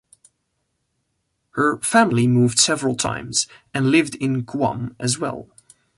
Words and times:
Her 1.51 1.77
family 1.81 2.25
moved 2.25 2.57
several 2.57 2.95
times 2.95 3.45
and 3.71 3.91
lived 3.91 4.15
in 4.15 4.41
Guam 4.41 4.95
as 4.99 5.19
well. 5.19 5.49